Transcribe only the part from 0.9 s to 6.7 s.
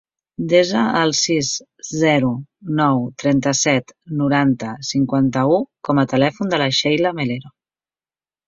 el sis, zero, nou, trenta-set, noranta, cinquanta-u com a telèfon de